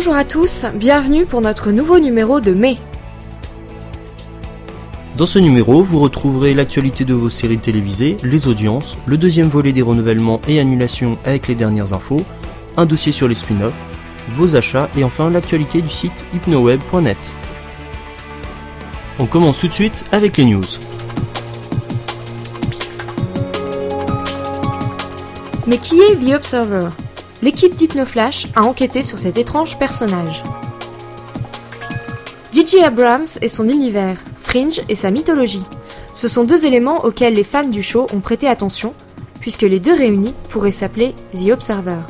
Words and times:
Bonjour 0.00 0.14
à 0.14 0.24
tous, 0.24 0.64
bienvenue 0.76 1.26
pour 1.26 1.42
notre 1.42 1.72
nouveau 1.72 1.98
numéro 1.98 2.40
de 2.40 2.54
mai. 2.54 2.78
Dans 5.18 5.26
ce 5.26 5.38
numéro, 5.38 5.82
vous 5.82 5.98
retrouverez 5.98 6.54
l'actualité 6.54 7.04
de 7.04 7.12
vos 7.12 7.28
séries 7.28 7.58
télévisées, 7.58 8.16
les 8.22 8.48
audiences, 8.48 8.96
le 9.04 9.18
deuxième 9.18 9.48
volet 9.48 9.72
des 9.72 9.82
renouvellements 9.82 10.40
et 10.48 10.58
annulations 10.58 11.18
avec 11.26 11.48
les 11.48 11.54
dernières 11.54 11.92
infos, 11.92 12.22
un 12.78 12.86
dossier 12.86 13.12
sur 13.12 13.28
les 13.28 13.34
spin-offs, 13.34 13.74
vos 14.30 14.56
achats 14.56 14.88
et 14.96 15.04
enfin 15.04 15.28
l'actualité 15.28 15.82
du 15.82 15.90
site 15.90 16.24
hypnoweb.net. 16.32 17.34
On 19.18 19.26
commence 19.26 19.58
tout 19.58 19.68
de 19.68 19.74
suite 19.74 20.04
avec 20.12 20.38
les 20.38 20.46
news. 20.46 20.64
Mais 25.66 25.76
qui 25.76 26.00
est 26.00 26.16
The 26.16 26.36
Observer? 26.36 26.88
L'équipe 27.42 27.74
d'Hypnoflash 27.74 28.48
a 28.54 28.64
enquêté 28.64 29.02
sur 29.02 29.18
cet 29.18 29.38
étrange 29.38 29.78
personnage. 29.78 30.42
J.J. 32.52 32.82
Abrams 32.82 33.26
et 33.40 33.48
son 33.48 33.66
univers, 33.66 34.18
Fringe 34.42 34.82
et 34.90 34.94
sa 34.94 35.10
mythologie. 35.10 35.64
Ce 36.12 36.28
sont 36.28 36.44
deux 36.44 36.66
éléments 36.66 37.02
auxquels 37.04 37.32
les 37.32 37.44
fans 37.44 37.66
du 37.66 37.82
show 37.82 38.06
ont 38.12 38.20
prêté 38.20 38.46
attention, 38.46 38.92
puisque 39.40 39.62
les 39.62 39.80
deux 39.80 39.94
réunis 39.94 40.34
pourraient 40.50 40.70
s'appeler 40.70 41.14
The 41.32 41.50
Observer. 41.50 42.00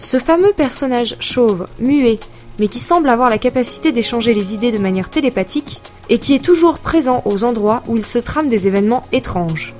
Ce 0.00 0.18
fameux 0.18 0.52
personnage 0.52 1.16
chauve, 1.20 1.66
muet, 1.78 2.18
mais 2.58 2.66
qui 2.66 2.80
semble 2.80 3.08
avoir 3.08 3.30
la 3.30 3.38
capacité 3.38 3.92
d'échanger 3.92 4.34
les 4.34 4.54
idées 4.54 4.72
de 4.72 4.78
manière 4.78 5.08
télépathique, 5.08 5.80
et 6.08 6.18
qui 6.18 6.34
est 6.34 6.44
toujours 6.44 6.78
présent 6.80 7.22
aux 7.26 7.44
endroits 7.44 7.84
où 7.86 7.96
il 7.96 8.04
se 8.04 8.18
trame 8.18 8.48
des 8.48 8.66
événements 8.66 9.04
étranges. 9.12 9.72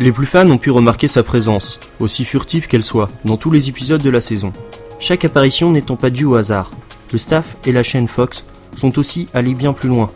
Les 0.00 0.12
plus 0.12 0.26
fans 0.26 0.48
ont 0.48 0.58
pu 0.58 0.70
remarquer 0.70 1.08
sa 1.08 1.24
présence, 1.24 1.80
aussi 1.98 2.24
furtive 2.24 2.68
qu'elle 2.68 2.84
soit, 2.84 3.08
dans 3.24 3.36
tous 3.36 3.50
les 3.50 3.68
épisodes 3.68 4.02
de 4.02 4.10
la 4.10 4.20
saison. 4.20 4.52
Chaque 5.00 5.24
apparition 5.24 5.72
n'étant 5.72 5.96
pas 5.96 6.10
due 6.10 6.24
au 6.24 6.36
hasard. 6.36 6.70
Le 7.10 7.18
staff 7.18 7.56
et 7.64 7.72
la 7.72 7.82
chaîne 7.82 8.06
Fox 8.06 8.44
sont 8.76 8.96
aussi 8.98 9.26
allés 9.34 9.54
bien 9.54 9.72
plus 9.72 9.88
loin. 9.88 10.10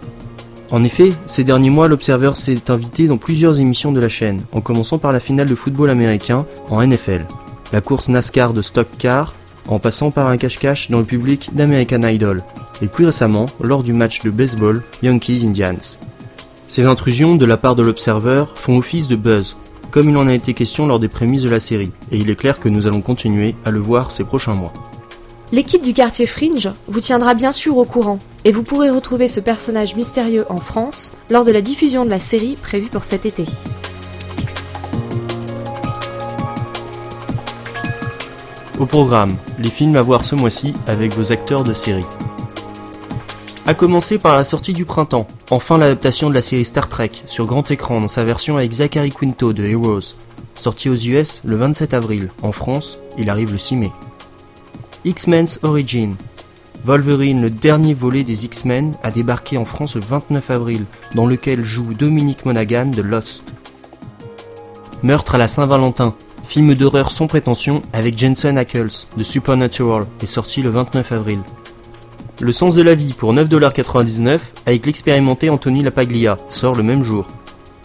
En 0.70 0.84
effet, 0.84 1.10
ces 1.26 1.42
derniers 1.42 1.70
mois, 1.70 1.88
l'Observer 1.88 2.30
s'est 2.36 2.70
invité 2.70 3.08
dans 3.08 3.16
plusieurs 3.16 3.58
émissions 3.58 3.90
de 3.90 3.98
la 3.98 4.08
chaîne, 4.08 4.42
en 4.52 4.60
commençant 4.60 4.98
par 4.98 5.10
la 5.10 5.18
finale 5.18 5.48
de 5.48 5.54
football 5.56 5.90
américain 5.90 6.46
en 6.70 6.86
NFL, 6.86 7.26
la 7.72 7.80
course 7.80 8.08
NASCAR 8.08 8.52
de 8.52 8.62
Stock 8.62 8.86
Car, 8.98 9.34
en 9.66 9.80
passant 9.80 10.12
par 10.12 10.28
un 10.28 10.36
cache-cache 10.36 10.90
dans 10.90 11.00
le 11.00 11.04
public 11.04 11.50
d'American 11.54 12.02
Idol, 12.04 12.44
et 12.82 12.86
plus 12.86 13.06
récemment 13.06 13.46
lors 13.60 13.82
du 13.82 13.92
match 13.92 14.22
de 14.22 14.30
baseball 14.30 14.82
Yankees-Indians. 15.02 15.98
Ces 16.68 16.86
intrusions 16.86 17.34
de 17.34 17.44
la 17.44 17.56
part 17.56 17.74
de 17.74 17.82
l'Observer 17.82 18.44
font 18.54 18.78
office 18.78 19.08
de 19.08 19.16
buzz, 19.16 19.56
comme 19.92 20.08
il 20.08 20.16
en 20.16 20.26
a 20.26 20.32
été 20.32 20.54
question 20.54 20.86
lors 20.86 20.98
des 20.98 21.08
prémices 21.08 21.42
de 21.42 21.50
la 21.50 21.60
série, 21.60 21.92
et 22.10 22.16
il 22.16 22.30
est 22.30 22.34
clair 22.34 22.58
que 22.58 22.70
nous 22.70 22.86
allons 22.86 23.02
continuer 23.02 23.54
à 23.66 23.70
le 23.70 23.78
voir 23.78 24.10
ces 24.10 24.24
prochains 24.24 24.54
mois. 24.54 24.72
L'équipe 25.52 25.82
du 25.82 25.92
quartier 25.92 26.24
Fringe 26.26 26.70
vous 26.88 27.00
tiendra 27.00 27.34
bien 27.34 27.52
sûr 27.52 27.76
au 27.76 27.84
courant, 27.84 28.18
et 28.46 28.52
vous 28.52 28.62
pourrez 28.62 28.88
retrouver 28.88 29.28
ce 29.28 29.38
personnage 29.38 29.94
mystérieux 29.94 30.46
en 30.48 30.56
France 30.56 31.12
lors 31.28 31.44
de 31.44 31.52
la 31.52 31.60
diffusion 31.60 32.06
de 32.06 32.10
la 32.10 32.20
série 32.20 32.56
prévue 32.60 32.88
pour 32.88 33.04
cet 33.04 33.26
été. 33.26 33.44
Au 38.80 38.86
programme, 38.86 39.36
les 39.58 39.68
films 39.68 39.96
à 39.96 40.02
voir 40.02 40.24
ce 40.24 40.34
mois-ci 40.34 40.72
avec 40.86 41.12
vos 41.12 41.32
acteurs 41.32 41.64
de 41.64 41.74
série. 41.74 42.06
A 43.64 43.74
commencer 43.74 44.18
par 44.18 44.36
la 44.36 44.42
sortie 44.42 44.72
du 44.72 44.84
printemps, 44.84 45.28
enfin 45.50 45.78
l'adaptation 45.78 46.28
de 46.28 46.34
la 46.34 46.42
série 46.42 46.64
Star 46.64 46.88
Trek 46.88 47.12
sur 47.26 47.46
grand 47.46 47.70
écran 47.70 48.00
dans 48.00 48.08
sa 48.08 48.24
version 48.24 48.56
avec 48.56 48.72
Zachary 48.72 49.10
Quinto 49.10 49.52
de 49.52 49.62
Heroes, 49.62 50.16
sorti 50.56 50.88
aux 50.88 50.96
US 50.96 51.42
le 51.44 51.54
27 51.54 51.94
avril. 51.94 52.28
En 52.42 52.50
France, 52.50 52.98
il 53.18 53.30
arrive 53.30 53.52
le 53.52 53.58
6 53.58 53.76
mai. 53.76 53.92
X-Men's 55.04 55.60
Origin. 55.62 56.16
Wolverine, 56.84 57.40
le 57.40 57.50
dernier 57.50 57.94
volet 57.94 58.24
des 58.24 58.44
X-Men, 58.44 58.94
a 59.04 59.12
débarqué 59.12 59.56
en 59.56 59.64
France 59.64 59.94
le 59.94 60.00
29 60.00 60.50
avril, 60.50 60.84
dans 61.14 61.26
lequel 61.26 61.64
joue 61.64 61.94
Dominique 61.94 62.44
Monaghan 62.44 62.86
de 62.86 63.02
Lost. 63.02 63.44
Meurtre 65.04 65.36
à 65.36 65.38
la 65.38 65.46
Saint-Valentin, 65.46 66.16
film 66.48 66.74
d'horreur 66.74 67.12
sans 67.12 67.28
prétention 67.28 67.82
avec 67.92 68.18
Jensen 68.18 68.58
Ackles 68.58 69.06
de 69.16 69.22
Supernatural, 69.22 70.04
est 70.20 70.26
sorti 70.26 70.62
le 70.62 70.70
29 70.70 71.12
avril. 71.12 71.38
Le 72.42 72.50
sens 72.50 72.74
de 72.74 72.82
la 72.82 72.96
vie 72.96 73.12
pour 73.12 73.32
9,99$ 73.32 74.40
avec 74.66 74.84
l'expérimenté 74.84 75.48
Anthony 75.48 75.84
Lapaglia 75.84 76.36
sort 76.50 76.74
le 76.74 76.82
même 76.82 77.04
jour. 77.04 77.28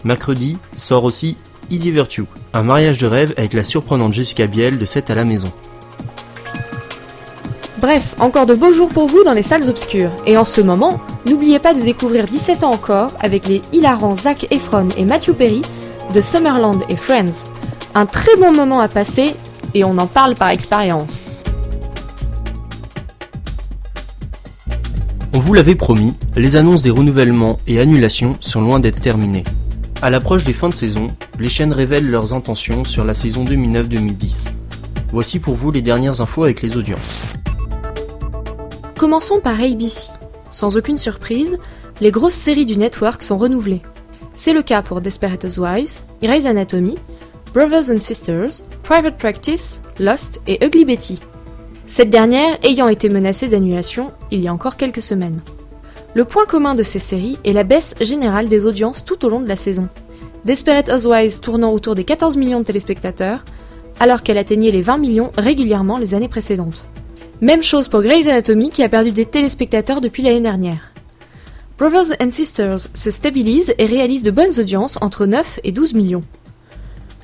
Mercredi 0.02 0.58
sort 0.74 1.04
aussi 1.04 1.36
Easy 1.70 1.92
Virtue, 1.92 2.24
un 2.54 2.64
mariage 2.64 2.98
de 2.98 3.06
rêve 3.06 3.32
avec 3.36 3.54
la 3.54 3.62
surprenante 3.62 4.12
Jessica 4.12 4.48
Biel 4.48 4.76
de 4.76 4.84
7 4.84 5.10
à 5.10 5.14
la 5.14 5.22
maison. 5.22 5.52
Bref, 7.80 8.16
encore 8.18 8.46
de 8.46 8.54
beaux 8.54 8.72
jours 8.72 8.88
pour 8.88 9.06
vous 9.06 9.22
dans 9.22 9.32
les 9.32 9.44
salles 9.44 9.70
obscures. 9.70 10.10
Et 10.26 10.36
en 10.36 10.44
ce 10.44 10.60
moment, 10.60 10.98
n'oubliez 11.24 11.60
pas 11.60 11.72
de 11.72 11.80
découvrir 11.80 12.26
17 12.26 12.64
ans 12.64 12.72
encore 12.72 13.12
avec 13.20 13.46
les 13.46 13.62
hilarants 13.72 14.16
Zach 14.16 14.48
Efron 14.50 14.88
et 14.96 15.04
Matthew 15.04 15.34
Perry 15.34 15.62
de 16.12 16.20
Summerland 16.20 16.82
et 16.88 16.96
Friends. 16.96 17.44
Un 17.94 18.06
très 18.06 18.34
bon 18.34 18.50
moment 18.50 18.80
à 18.80 18.88
passer 18.88 19.36
et 19.74 19.84
on 19.84 19.98
en 19.98 20.08
parle 20.08 20.34
par 20.34 20.48
expérience. 20.48 21.30
On 25.38 25.40
vous 25.40 25.54
l'avait 25.54 25.76
promis, 25.76 26.16
les 26.34 26.56
annonces 26.56 26.82
des 26.82 26.90
renouvellements 26.90 27.60
et 27.68 27.78
annulations 27.78 28.36
sont 28.40 28.60
loin 28.60 28.80
d'être 28.80 29.00
terminées. 29.00 29.44
À 30.02 30.10
l'approche 30.10 30.42
des 30.42 30.52
fins 30.52 30.68
de 30.68 30.74
saison, 30.74 31.12
les 31.38 31.48
chaînes 31.48 31.72
révèlent 31.72 32.10
leurs 32.10 32.32
intentions 32.32 32.82
sur 32.82 33.04
la 33.04 33.14
saison 33.14 33.44
2009-2010. 33.44 34.48
Voici 35.12 35.38
pour 35.38 35.54
vous 35.54 35.70
les 35.70 35.80
dernières 35.80 36.20
infos 36.20 36.42
avec 36.42 36.60
les 36.60 36.76
audiences. 36.76 37.34
Commençons 38.98 39.38
par 39.38 39.62
ABC. 39.62 40.10
Sans 40.50 40.76
aucune 40.76 40.98
surprise, 40.98 41.56
les 42.00 42.10
grosses 42.10 42.34
séries 42.34 42.66
du 42.66 42.76
network 42.76 43.22
sont 43.22 43.38
renouvelées. 43.38 43.82
C'est 44.34 44.52
le 44.52 44.62
cas 44.62 44.82
pour 44.82 45.00
Desperate 45.00 45.44
Housewives, 45.44 46.00
Grey's 46.20 46.46
Anatomy, 46.46 46.96
Brothers 47.54 47.92
and 47.94 48.00
Sisters, 48.00 48.64
Private 48.82 49.16
Practice, 49.16 49.82
Lost 50.00 50.40
et 50.48 50.58
Ugly 50.66 50.84
Betty. 50.84 51.20
Cette 51.88 52.10
dernière 52.10 52.58
ayant 52.64 52.88
été 52.88 53.08
menacée 53.08 53.48
d'annulation 53.48 54.12
il 54.30 54.40
y 54.40 54.48
a 54.48 54.52
encore 54.52 54.76
quelques 54.76 55.00
semaines. 55.00 55.38
Le 56.14 56.26
point 56.26 56.44
commun 56.44 56.74
de 56.74 56.82
ces 56.82 56.98
séries 56.98 57.38
est 57.44 57.54
la 57.54 57.64
baisse 57.64 57.94
générale 58.02 58.50
des 58.50 58.66
audiences 58.66 59.06
tout 59.06 59.24
au 59.24 59.30
long 59.30 59.40
de 59.40 59.48
la 59.48 59.56
saison. 59.56 59.88
Desperate 60.44 60.90
Housewives 60.90 61.40
tournant 61.40 61.72
autour 61.72 61.94
des 61.94 62.04
14 62.04 62.36
millions 62.36 62.60
de 62.60 62.64
téléspectateurs, 62.64 63.42
alors 64.00 64.22
qu'elle 64.22 64.36
atteignait 64.36 64.70
les 64.70 64.82
20 64.82 64.98
millions 64.98 65.32
régulièrement 65.38 65.96
les 65.96 66.12
années 66.12 66.28
précédentes. 66.28 66.88
Même 67.40 67.62
chose 67.62 67.88
pour 67.88 68.02
Grey's 68.02 68.26
Anatomy 68.26 68.70
qui 68.70 68.82
a 68.82 68.90
perdu 68.90 69.10
des 69.10 69.26
téléspectateurs 69.26 70.02
depuis 70.02 70.22
l'année 70.22 70.40
dernière. 70.40 70.92
Brothers 71.78 72.16
and 72.20 72.30
Sisters 72.30 72.88
se 72.92 73.10
stabilise 73.10 73.74
et 73.78 73.86
réalise 73.86 74.22
de 74.22 74.30
bonnes 74.30 74.60
audiences 74.60 74.98
entre 75.00 75.24
9 75.24 75.60
et 75.64 75.72
12 75.72 75.94
millions. 75.94 76.24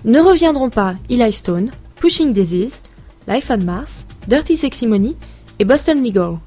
Ne 0.07 0.21
reviendront 0.21 0.71
pas 0.71 0.95
Eli 1.11 1.33
Stone, 1.33 1.71
Pushing 1.97 2.33
Daisies, 2.33 2.81
Life 3.29 3.51
on 3.51 3.65
Mars, 3.65 4.07
Dirty 4.29 4.57
Sexy 4.57 4.87
Money 4.87 5.15
et 5.59 5.65
Boston 5.65 6.03
Legal. 6.03 6.39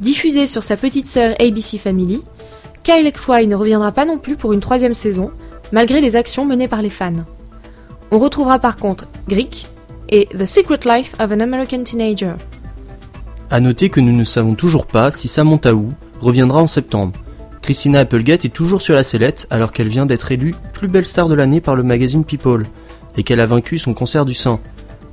Diffusé 0.00 0.46
sur 0.46 0.62
sa 0.62 0.76
petite 0.76 1.08
sœur 1.08 1.34
ABC 1.40 1.78
Family, 1.78 2.22
Kyle 2.82 3.10
XY 3.10 3.46
ne 3.46 3.56
reviendra 3.56 3.92
pas 3.92 4.04
non 4.04 4.18
plus 4.18 4.36
pour 4.36 4.52
une 4.52 4.60
troisième 4.60 4.94
saison, 4.94 5.30
malgré 5.72 6.00
les 6.00 6.16
actions 6.16 6.44
menées 6.44 6.68
par 6.68 6.82
les 6.82 6.90
fans. 6.90 7.24
On 8.10 8.18
retrouvera 8.18 8.58
par 8.58 8.76
contre 8.76 9.06
Greek 9.28 9.66
et 10.10 10.28
The 10.38 10.46
Secret 10.46 10.80
Life 10.84 11.14
of 11.18 11.32
an 11.32 11.40
American 11.40 11.82
Teenager. 11.82 12.34
A 13.50 13.60
noter 13.60 13.88
que 13.88 14.00
nous 14.00 14.12
ne 14.12 14.24
savons 14.24 14.54
toujours 14.54 14.86
pas 14.86 15.10
si 15.10 15.28
Samantha 15.28 15.74
Wu 15.74 15.88
reviendra 16.20 16.60
en 16.60 16.66
septembre. 16.66 17.14
Christina 17.62 18.00
Applegate 18.00 18.44
est 18.44 18.54
toujours 18.54 18.82
sur 18.82 18.94
la 18.94 19.02
sellette 19.02 19.46
alors 19.50 19.72
qu'elle 19.72 19.88
vient 19.88 20.06
d'être 20.06 20.30
élue 20.30 20.54
plus 20.72 20.88
belle 20.88 21.06
star 21.06 21.28
de 21.28 21.34
l'année 21.34 21.60
par 21.60 21.74
le 21.74 21.82
magazine 21.82 22.24
People 22.24 22.66
et 23.16 23.22
qu'elle 23.22 23.40
a 23.40 23.46
vaincu 23.46 23.78
son 23.78 23.94
cancer 23.94 24.24
du 24.24 24.34
sein. 24.34 24.60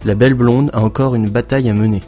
La 0.06 0.16
belle 0.16 0.34
blonde 0.34 0.70
a 0.74 0.82
encore 0.82 1.16
une 1.16 1.30
bataille 1.30 1.70
à 1.70 1.74
mener. 1.74 2.02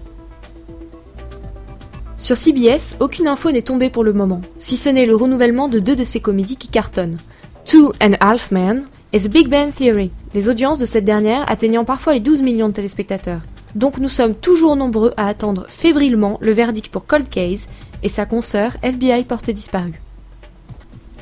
Sur 2.18 2.36
CBS, 2.36 2.98
aucune 3.00 3.28
info 3.28 3.52
n'est 3.52 3.62
tombée 3.62 3.90
pour 3.90 4.04
le 4.04 4.12
moment, 4.12 4.42
si 4.58 4.76
ce 4.76 4.90
n'est 4.90 5.06
le 5.06 5.16
renouvellement 5.16 5.70
de 5.70 5.80
deux 5.80 5.96
de 5.96 6.04
ses 6.04 6.20
comédies 6.20 6.58
qui 6.58 6.68
cartonnent. 6.68 7.18
Two 7.64 7.94
and 8.02 8.14
a 8.20 8.32
Half 8.32 8.52
Men 8.52 8.84
et 9.14 9.20
The 9.20 9.30
Big 9.30 9.48
Bang 9.48 9.74
Theory, 9.74 10.12
les 10.34 10.50
audiences 10.50 10.80
de 10.80 10.86
cette 10.86 11.06
dernière 11.06 11.50
atteignant 11.50 11.86
parfois 11.86 12.14
les 12.14 12.20
12 12.20 12.42
millions 12.42 12.68
de 12.68 12.74
téléspectateurs. 12.74 13.42
Donc 13.76 13.98
nous 13.98 14.10
sommes 14.10 14.36
toujours 14.36 14.76
nombreux 14.76 15.14
à 15.16 15.28
attendre 15.28 15.66
fébrilement 15.70 16.38
le 16.42 16.52
verdict 16.52 16.90
pour 16.90 17.06
Cold 17.06 17.30
Case 17.30 17.68
et 18.04 18.10
sa 18.10 18.26
consoeur 18.26 18.76
FBI 18.84 19.24
portée 19.24 19.54
disparue. 19.54 20.02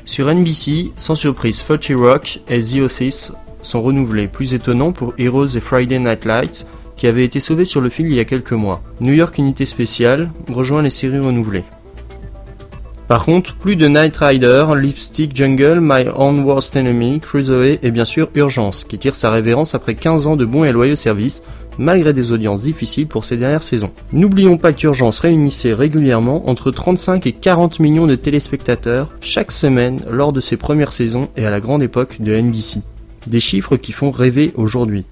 Sur 0.04 0.32
NBC, 0.32 0.92
sans 0.96 1.14
surprise, 1.14 1.60
Fauci 1.60 1.94
Rock 1.94 2.40
et 2.48 2.60
The 2.60 2.78
Office 2.82 3.32
sont 3.64 3.82
renouvelés, 3.82 4.28
plus 4.28 4.54
étonnant 4.54 4.92
pour 4.92 5.14
Heroes 5.18 5.56
et 5.56 5.60
Friday 5.60 5.98
Night 5.98 6.24
Lights, 6.24 6.66
qui 6.96 7.06
avaient 7.06 7.24
été 7.24 7.40
sauvés 7.40 7.64
sur 7.64 7.80
le 7.80 7.88
fil 7.88 8.06
il 8.06 8.14
y 8.14 8.20
a 8.20 8.24
quelques 8.24 8.52
mois. 8.52 8.82
New 9.00 9.12
York 9.12 9.36
Unité 9.38 9.64
Spéciale 9.64 10.30
rejoint 10.48 10.82
les 10.82 10.90
séries 10.90 11.18
renouvelées. 11.18 11.64
Par 13.08 13.26
contre, 13.26 13.54
plus 13.56 13.76
de 13.76 13.86
Night 13.86 14.16
Rider, 14.16 14.64
Lipstick 14.76 15.36
Jungle, 15.36 15.78
My 15.82 16.06
Own 16.16 16.40
Worst 16.40 16.74
Enemy, 16.74 17.20
Crusoe 17.20 17.78
et 17.82 17.90
bien 17.90 18.06
sûr 18.06 18.30
Urgence, 18.34 18.84
qui 18.84 18.98
tire 18.98 19.14
sa 19.14 19.30
révérence 19.30 19.74
après 19.74 19.94
15 19.94 20.26
ans 20.26 20.36
de 20.36 20.46
bons 20.46 20.64
et 20.64 20.72
loyaux 20.72 20.96
services, 20.96 21.42
malgré 21.76 22.14
des 22.14 22.32
audiences 22.32 22.62
difficiles 22.62 23.06
pour 23.06 23.26
ces 23.26 23.36
dernières 23.36 23.62
saisons. 23.62 23.90
N'oublions 24.12 24.56
pas 24.56 24.72
qu'Urgence 24.72 25.20
réunissait 25.20 25.74
régulièrement 25.74 26.48
entre 26.48 26.70
35 26.70 27.26
et 27.26 27.32
40 27.32 27.78
millions 27.80 28.06
de 28.06 28.14
téléspectateurs 28.14 29.10
chaque 29.20 29.52
semaine 29.52 30.00
lors 30.10 30.32
de 30.32 30.40
ses 30.40 30.56
premières 30.56 30.92
saisons 30.94 31.28
et 31.36 31.44
à 31.44 31.50
la 31.50 31.60
grande 31.60 31.82
époque 31.82 32.16
de 32.20 32.34
NBC. 32.34 32.78
Des 33.26 33.40
chiffres 33.40 33.76
qui 33.76 33.92
font 33.92 34.10
rêver 34.10 34.52
aujourd'hui. 34.54 35.06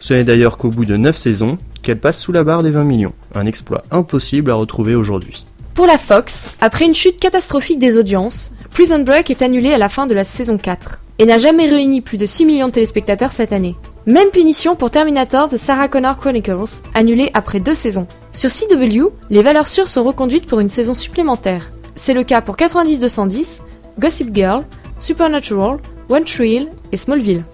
Ce 0.00 0.14
n'est 0.14 0.24
d'ailleurs 0.24 0.56
qu'au 0.56 0.70
bout 0.70 0.84
de 0.84 0.96
9 0.96 1.16
saisons 1.16 1.58
qu'elle 1.82 2.00
passe 2.00 2.20
sous 2.20 2.32
la 2.32 2.44
barre 2.44 2.62
des 2.62 2.70
20 2.70 2.84
millions, 2.84 3.12
un 3.34 3.46
exploit 3.46 3.82
impossible 3.90 4.50
à 4.50 4.54
retrouver 4.54 4.94
aujourd'hui. 4.94 5.46
Pour 5.74 5.86
la 5.86 5.98
Fox, 5.98 6.56
après 6.60 6.86
une 6.86 6.94
chute 6.94 7.20
catastrophique 7.20 7.78
des 7.78 7.98
audiences, 7.98 8.50
Prison 8.70 9.00
Break 9.00 9.30
est 9.30 9.42
annulé 9.42 9.72
à 9.72 9.78
la 9.78 9.90
fin 9.90 10.06
de 10.06 10.14
la 10.14 10.24
saison 10.24 10.56
4 10.56 11.00
et 11.18 11.26
n'a 11.26 11.38
jamais 11.38 11.68
réuni 11.68 12.00
plus 12.00 12.16
de 12.16 12.26
6 12.26 12.46
millions 12.46 12.68
de 12.68 12.72
téléspectateurs 12.72 13.32
cette 13.32 13.52
année. 13.52 13.76
Même 14.06 14.30
punition 14.30 14.76
pour 14.76 14.90
Terminator 14.90 15.48
de 15.48 15.56
Sarah 15.56 15.88
Connor 15.88 16.18
Chronicles, 16.18 16.80
annulé 16.94 17.30
après 17.34 17.60
deux 17.60 17.74
saisons. 17.74 18.06
Sur 18.32 18.50
CW, 18.50 19.10
les 19.30 19.42
valeurs 19.42 19.68
sûres 19.68 19.88
sont 19.88 20.04
reconduites 20.04 20.46
pour 20.46 20.60
une 20.60 20.68
saison 20.68 20.94
supplémentaire. 20.94 21.70
C'est 21.94 22.14
le 22.14 22.24
cas 22.24 22.40
pour 22.40 22.56
90-210, 22.56 23.60
Gossip 23.98 24.34
Girl, 24.34 24.64
Supernatural, 24.98 25.78
One 26.08 26.24
Tree 26.24 26.56
Hill 26.56 26.68
Smallville. 26.96 27.44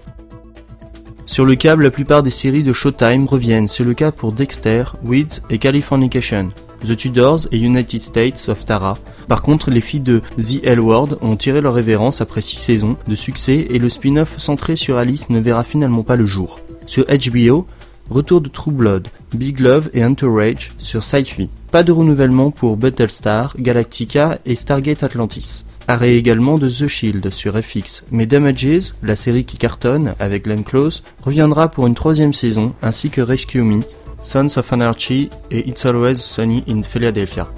Sur 1.25 1.45
le 1.45 1.55
câble, 1.55 1.83
la 1.83 1.91
plupart 1.91 2.21
des 2.21 2.29
séries 2.29 2.63
de 2.63 2.73
Showtime 2.73 3.25
reviennent, 3.25 3.67
c'est 3.67 3.83
le 3.83 3.93
cas 3.93 4.11
pour 4.11 4.33
Dexter, 4.33 4.83
Weeds 5.03 5.41
et 5.49 5.57
Californication. 5.57 6.51
The 6.85 6.97
Tudors 6.97 7.47
et 7.51 7.57
United 7.57 8.01
States 8.01 8.49
of 8.49 8.65
Tara. 8.65 8.97
Par 9.27 9.41
contre, 9.41 9.71
les 9.71 9.81
filles 9.81 10.01
de 10.01 10.21
The 10.37 10.63
L 10.63 10.81
Word 10.81 11.17
ont 11.21 11.37
tiré 11.37 11.61
leur 11.61 11.73
révérence 11.73 12.21
après 12.21 12.41
6 12.41 12.57
saisons 12.57 12.97
de 13.07 13.15
succès 13.15 13.67
et 13.69 13.79
le 13.79 13.89
spin-off 13.89 14.37
centré 14.37 14.75
sur 14.75 14.97
Alice 14.97 15.29
ne 15.29 15.39
verra 15.39 15.63
finalement 15.63 16.03
pas 16.03 16.17
le 16.17 16.25
jour. 16.25 16.59
Sur 16.85 17.05
HBO, 17.05 17.65
retour 18.09 18.41
de 18.41 18.49
True 18.49 18.71
Blood, 18.71 19.07
Big 19.33 19.59
Love 19.59 19.89
et 19.93 20.03
Entourage 20.03 20.71
sur 20.77 21.03
sci 21.03 21.49
Pas 21.71 21.83
de 21.83 21.91
renouvellement 21.91 22.51
pour 22.51 22.77
Battlestar, 22.77 23.55
Galactica 23.57 24.39
et 24.45 24.55
Stargate 24.55 25.03
Atlantis. 25.03 25.65
Arrêt 25.87 26.15
également 26.15 26.57
de 26.57 26.69
The 26.69 26.87
Shield 26.87 27.29
sur 27.31 27.61
FX, 27.61 28.03
mais 28.11 28.25
Damages, 28.25 28.93
la 29.01 29.15
série 29.15 29.43
qui 29.43 29.57
cartonne 29.57 30.13
avec 30.19 30.45
Glenn 30.45 30.63
Close, 30.63 31.03
reviendra 31.21 31.67
pour 31.67 31.87
une 31.87 31.95
troisième 31.95 32.33
saison, 32.33 32.73
ainsi 32.81 33.09
que 33.09 33.21
Rescue 33.21 33.63
Me, 33.63 33.81
Sons 34.21 34.57
of 34.57 34.71
Anarchy 34.71 35.29
et 35.51 35.67
It's 35.67 35.85
Always 35.85 36.15
Sunny 36.15 36.63
in 36.69 36.83
Philadelphia. 36.83 37.49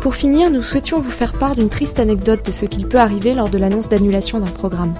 Pour 0.00 0.14
finir, 0.14 0.50
nous 0.50 0.62
souhaitions 0.62 1.00
vous 1.00 1.10
faire 1.10 1.32
part 1.32 1.56
d'une 1.56 1.68
triste 1.68 1.98
anecdote 1.98 2.46
de 2.46 2.52
ce 2.52 2.64
qu'il 2.64 2.86
peut 2.86 2.98
arriver 2.98 3.34
lors 3.34 3.50
de 3.50 3.58
l'annonce 3.58 3.88
d'annulation 3.88 4.38
d'un 4.38 4.46
programme. 4.46 4.94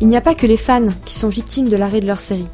Il 0.00 0.08
n'y 0.08 0.16
a 0.16 0.20
pas 0.20 0.34
que 0.34 0.46
les 0.46 0.56
fans 0.56 0.88
qui 1.06 1.14
sont 1.14 1.28
victimes 1.28 1.68
de 1.68 1.76
l'arrêt 1.76 2.00
de 2.00 2.06
leur 2.06 2.20
série. 2.20 2.48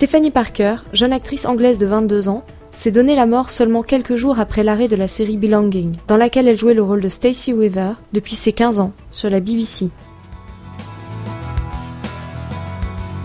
Stephanie 0.00 0.30
Parker, 0.30 0.76
jeune 0.94 1.12
actrice 1.12 1.44
anglaise 1.44 1.76
de 1.76 1.84
22 1.84 2.30
ans, 2.30 2.42
s'est 2.72 2.90
donné 2.90 3.14
la 3.14 3.26
mort 3.26 3.50
seulement 3.50 3.82
quelques 3.82 4.14
jours 4.14 4.40
après 4.40 4.62
l'arrêt 4.62 4.88
de 4.88 4.96
la 4.96 5.08
série 5.08 5.36
Belonging, 5.36 5.94
dans 6.08 6.16
laquelle 6.16 6.48
elle 6.48 6.56
jouait 6.56 6.72
le 6.72 6.82
rôle 6.82 7.02
de 7.02 7.10
Stacey 7.10 7.52
Weaver 7.52 7.92
depuis 8.14 8.34
ses 8.34 8.54
15 8.54 8.80
ans, 8.80 8.94
sur 9.10 9.28
la 9.28 9.40
BBC. 9.40 9.90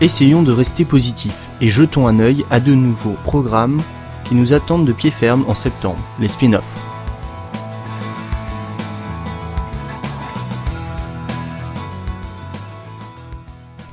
Essayons 0.01 0.43
de 0.43 0.51
rester 0.51 0.83
positifs 0.83 1.47
et 1.61 1.69
jetons 1.69 2.09
un 2.09 2.19
œil 2.19 2.43
à 2.51 2.59
de 2.59 2.73
nouveaux 2.73 3.15
programmes 3.23 3.81
qui 4.25 4.35
nous 4.35 4.51
attendent 4.51 4.85
de 4.85 4.91
pied 4.91 5.11
ferme 5.11 5.45
en 5.47 5.53
septembre, 5.53 6.03
les 6.19 6.27
spin-offs. 6.27 6.61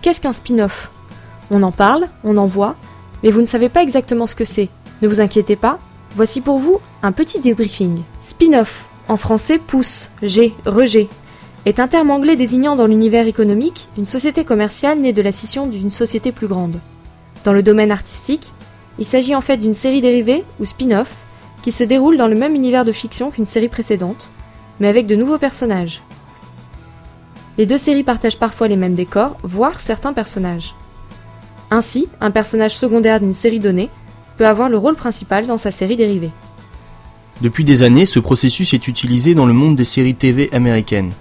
Qu'est-ce 0.00 0.20
qu'un 0.20 0.32
spin-off? 0.32 0.90
On 1.54 1.62
en 1.62 1.70
parle, 1.70 2.08
on 2.25 2.38
en 2.38 2.46
voit, 2.46 2.76
mais 3.22 3.31
vous 3.31 3.43
ne 3.43 3.46
savez 3.46 3.69
pas 3.69 3.82
exactement 3.82 4.26
ce 4.26 4.34
que 4.34 4.46
c'est. 4.46 4.70
Ne 5.02 5.08
vous 5.08 5.20
inquiétez 5.20 5.54
pas, 5.54 5.78
voici 6.16 6.40
pour 6.40 6.58
vous 6.58 6.81
un 7.02 7.12
petit 7.12 7.40
débriefing. 7.40 8.00
Spin-off, 8.22 8.87
en 9.06 9.19
français 9.19 9.58
pousse, 9.58 10.10
G, 10.22 10.54
rejet, 10.64 11.08
est 11.66 11.78
un 11.78 11.88
terme 11.88 12.10
anglais 12.10 12.37
désignant 12.37 12.75
dans 12.75 12.87
l'univers 12.87 13.26
économique 13.26 13.90
une 13.99 14.06
société 14.06 14.46
commerciale 14.46 14.99
née 14.99 15.12
de 15.12 15.20
la 15.20 15.31
scission 15.31 15.66
d'une 15.66 15.90
société 15.90 16.32
plus 16.32 16.46
grande. 16.46 16.81
Dans 17.44 17.52
le 17.52 17.62
domaine 17.62 17.93
artistique, 17.93 18.54
il 18.99 19.04
s'agit 19.04 19.34
en 19.34 19.43
fait 19.43 19.58
d'une 19.58 19.75
série 19.75 20.00
dérivée, 20.00 20.44
ou 20.58 20.64
spin-off, 20.64 21.14
qui 21.60 21.70
se 21.70 21.84
déroule 21.84 22.16
dans 22.16 22.28
le 22.28 22.34
même 22.34 22.54
univers 22.54 22.87
de 22.87 22.93
fiction 22.93 23.31
qu'une 23.31 23.44
série 23.44 23.69
précédente, 23.69 24.31
mais 24.81 24.88
avec 24.88 25.06
de 25.06 25.16
nouveaux 25.16 25.37
personnages. 25.37 26.00
Les 27.58 27.66
deux 27.66 27.76
séries 27.76 28.04
partagent 28.04 28.38
parfois 28.38 28.69
les 28.69 28.76
mêmes 28.76 28.94
décors, 28.94 29.37
voire 29.43 29.81
certains 29.81 30.14
personnages. 30.14 30.75
Ainsi, 31.72 32.06
un 32.20 32.30
personnage 32.30 32.76
secondaire 32.76 33.19
d'une 33.19 33.32
série 33.32 33.58
donnée 33.58 33.88
peut 34.36 34.46
avoir 34.46 34.69
le 34.69 34.76
rôle 34.76 34.94
principal 34.94 35.46
dans 35.46 35.56
sa 35.56 35.70
série 35.70 35.96
dérivée. 35.96 36.30
Depuis 37.40 37.64
des 37.64 37.82
années, 37.82 38.04
ce 38.04 38.19
processus 38.19 38.74
est 38.74 38.88
utilisé 38.88 39.34
dans 39.34 39.46
le 39.46 39.54
monde 39.54 39.74
des 39.74 39.86
séries 39.86 40.14
TV 40.14 40.50
américaines. 40.52 41.12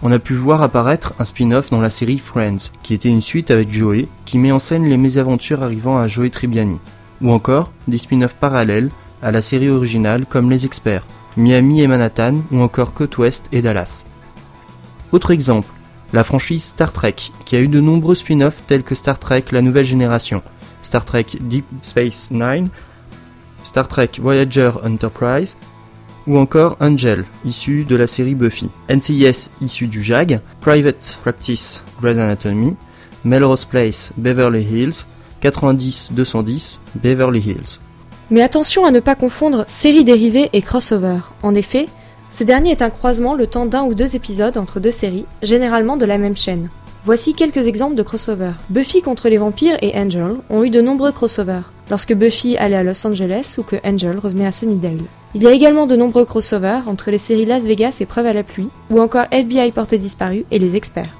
On 0.00 0.12
a 0.12 0.20
pu 0.20 0.34
voir 0.34 0.62
apparaître 0.62 1.14
un 1.18 1.24
spin-off 1.24 1.70
dans 1.70 1.80
la 1.80 1.90
série 1.90 2.20
Friends, 2.20 2.70
qui 2.84 2.94
était 2.94 3.08
une 3.08 3.20
suite 3.20 3.50
avec 3.50 3.72
Joey, 3.72 4.06
qui 4.24 4.38
met 4.38 4.52
en 4.52 4.60
scène 4.60 4.88
les 4.88 4.96
mésaventures 4.96 5.64
arrivant 5.64 5.98
à 5.98 6.06
Joey 6.06 6.30
Tribbiani. 6.30 6.78
Ou 7.20 7.32
encore 7.32 7.72
des 7.88 7.98
spin-offs 7.98 8.36
parallèles 8.36 8.90
à 9.20 9.32
la 9.32 9.42
série 9.42 9.68
originale 9.68 10.26
comme 10.26 10.48
Les 10.48 10.64
Experts, 10.64 11.08
Miami 11.36 11.82
et 11.82 11.88
Manhattan, 11.88 12.36
ou 12.52 12.60
encore 12.60 12.94
Côte 12.94 13.18
Ouest 13.18 13.48
et 13.50 13.62
Dallas. 13.62 14.06
Autre 15.10 15.32
exemple, 15.32 15.66
la 16.12 16.24
franchise 16.24 16.64
Star 16.64 16.92
Trek, 16.92 17.16
qui 17.44 17.56
a 17.56 17.60
eu 17.60 17.68
de 17.68 17.80
nombreux 17.80 18.14
spin-offs 18.14 18.62
tels 18.66 18.82
que 18.82 18.94
Star 18.94 19.18
Trek 19.18 19.44
La 19.52 19.62
Nouvelle 19.62 19.84
Génération, 19.84 20.42
Star 20.82 21.04
Trek 21.04 21.26
Deep 21.40 21.64
Space 21.82 22.30
Nine, 22.30 22.68
Star 23.64 23.88
Trek 23.88 24.10
Voyager 24.18 24.70
Enterprise, 24.84 25.56
ou 26.26 26.38
encore 26.38 26.76
Angel, 26.80 27.24
issu 27.44 27.84
de 27.84 27.96
la 27.96 28.06
série 28.06 28.34
Buffy, 28.34 28.70
NCIS 28.90 29.50
issu 29.60 29.86
du 29.86 30.02
JAG, 30.02 30.40
Private 30.60 31.18
Practice 31.22 31.82
Grey's 32.00 32.18
Anatomy, 32.18 32.76
Melrose 33.24 33.64
Place 33.64 34.12
Beverly 34.16 34.62
Hills, 34.62 35.06
90-210 35.42 36.78
Beverly 36.94 37.40
Hills. 37.40 37.78
Mais 38.30 38.42
attention 38.42 38.84
à 38.84 38.90
ne 38.90 39.00
pas 39.00 39.14
confondre 39.14 39.64
série 39.66 40.04
dérivée 40.04 40.50
et 40.52 40.60
crossover. 40.60 41.20
En 41.42 41.54
effet, 41.54 41.88
ce 42.30 42.44
dernier 42.44 42.72
est 42.72 42.82
un 42.82 42.90
croisement 42.90 43.34
le 43.34 43.46
temps 43.46 43.66
d'un 43.66 43.84
ou 43.84 43.94
deux 43.94 44.14
épisodes 44.14 44.58
entre 44.58 44.80
deux 44.80 44.90
séries, 44.90 45.24
généralement 45.42 45.96
de 45.96 46.04
la 46.04 46.18
même 46.18 46.36
chaîne. 46.36 46.68
Voici 47.04 47.32
quelques 47.32 47.66
exemples 47.66 47.94
de 47.94 48.02
crossover. 48.02 48.52
Buffy 48.68 49.00
contre 49.00 49.28
les 49.30 49.38
vampires 49.38 49.78
et 49.80 49.98
Angel 49.98 50.34
ont 50.50 50.62
eu 50.62 50.68
de 50.68 50.82
nombreux 50.82 51.12
crossovers, 51.12 51.70
lorsque 51.88 52.14
Buffy 52.14 52.58
allait 52.58 52.76
à 52.76 52.82
Los 52.82 53.06
Angeles 53.06 53.56
ou 53.56 53.62
que 53.62 53.76
Angel 53.82 54.18
revenait 54.18 54.46
à 54.46 54.52
Sunnydale. 54.52 54.98
Il 55.34 55.42
y 55.42 55.46
a 55.46 55.52
également 55.52 55.86
de 55.86 55.96
nombreux 55.96 56.26
crossovers 56.26 56.86
entre 56.86 57.10
les 57.10 57.18
séries 57.18 57.46
Las 57.46 57.64
Vegas 57.64 57.98
et 58.00 58.06
Preuve 58.06 58.26
à 58.26 58.32
la 58.34 58.42
pluie, 58.42 58.68
ou 58.90 59.00
encore 59.00 59.26
FBI 59.30 59.72
porté 59.72 59.96
disparu 59.96 60.44
et 60.50 60.58
les 60.58 60.76
experts. 60.76 61.16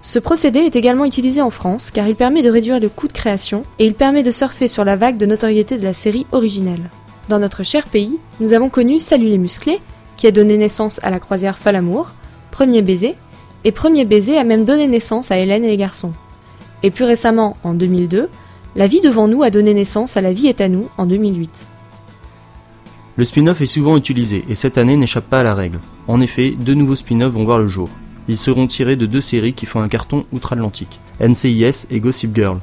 Ce 0.00 0.18
procédé 0.18 0.60
est 0.60 0.76
également 0.76 1.04
utilisé 1.04 1.42
en 1.42 1.50
France 1.50 1.90
car 1.90 2.08
il 2.08 2.16
permet 2.16 2.42
de 2.42 2.50
réduire 2.50 2.80
le 2.80 2.88
coût 2.88 3.06
de 3.06 3.12
création 3.12 3.64
et 3.78 3.86
il 3.86 3.94
permet 3.94 4.22
de 4.22 4.30
surfer 4.30 4.66
sur 4.66 4.84
la 4.84 4.96
vague 4.96 5.16
de 5.16 5.26
notoriété 5.26 5.78
de 5.78 5.84
la 5.84 5.92
série 5.92 6.26
originelle. 6.32 6.90
Dans 7.28 7.38
notre 7.38 7.62
cher 7.62 7.86
pays, 7.86 8.18
nous 8.40 8.52
avons 8.52 8.68
connu 8.68 8.98
Salut 8.98 9.28
les 9.28 9.38
musclés, 9.38 9.80
qui 10.16 10.26
a 10.26 10.32
donné 10.32 10.56
naissance 10.56 10.98
à 11.04 11.10
la 11.10 11.20
croisière 11.20 11.56
Falamour, 11.56 12.10
Premier 12.50 12.82
baiser, 12.82 13.14
et 13.64 13.70
Premier 13.70 14.04
baiser 14.04 14.36
a 14.36 14.44
même 14.44 14.64
donné 14.64 14.88
naissance 14.88 15.30
à 15.30 15.38
Hélène 15.38 15.64
et 15.64 15.68
les 15.68 15.76
garçons. 15.76 16.12
Et 16.82 16.90
plus 16.90 17.04
récemment, 17.04 17.56
en 17.62 17.74
2002, 17.74 18.28
La 18.74 18.86
vie 18.86 19.00
devant 19.00 19.28
nous 19.28 19.42
a 19.42 19.50
donné 19.50 19.74
naissance 19.74 20.16
à 20.16 20.20
La 20.20 20.32
vie 20.32 20.48
est 20.48 20.60
à 20.60 20.68
nous 20.68 20.88
en 20.98 21.06
2008. 21.06 21.66
Le 23.16 23.24
spin-off 23.24 23.60
est 23.60 23.66
souvent 23.66 23.96
utilisé 23.96 24.44
et 24.48 24.54
cette 24.54 24.78
année 24.78 24.96
n'échappe 24.96 25.28
pas 25.28 25.40
à 25.40 25.44
la 25.44 25.54
règle. 25.54 25.78
En 26.08 26.20
effet, 26.20 26.54
deux 26.58 26.74
nouveaux 26.74 26.96
spin-offs 26.96 27.34
vont 27.34 27.44
voir 27.44 27.58
le 27.58 27.68
jour. 27.68 27.90
Ils 28.28 28.38
seront 28.38 28.66
tirés 28.66 28.96
de 28.96 29.06
deux 29.06 29.20
séries 29.20 29.52
qui 29.52 29.66
font 29.66 29.80
un 29.80 29.88
carton 29.88 30.24
outre-Atlantique, 30.32 30.98
NCIS 31.20 31.86
et 31.90 32.00
Gossip 32.00 32.34
Girl. 32.34 32.58